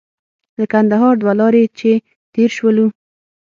[0.57, 1.91] له کندهار دوه لارې چې
[2.33, 2.87] تېر شولو.